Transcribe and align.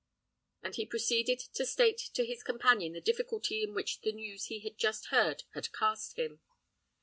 and 0.63 0.73
he 0.77 0.83
proceeded 0.87 1.37
to 1.37 1.63
state 1.63 1.99
to 1.99 2.25
his 2.25 2.41
companion 2.41 2.93
the 2.93 2.99
difficulty 2.99 3.61
into 3.61 3.75
which 3.75 4.01
the 4.01 4.11
news 4.11 4.45
he 4.45 4.59
had 4.61 4.75
just 4.75 5.09
heard 5.09 5.43
had 5.53 5.71
cast 5.73 6.17
him. 6.17 6.39